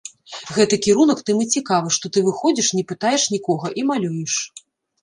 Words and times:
Гэты 0.55 0.79
кірунак 0.85 1.21
тым 1.27 1.43
і 1.45 1.47
цікавы, 1.57 1.93
што 1.99 2.13
ты 2.17 2.25
выходзіш, 2.31 2.73
не 2.79 2.83
пытаеш 2.95 3.31
нікога, 3.39 3.67
і 3.83 3.89
малюеш. 3.93 4.33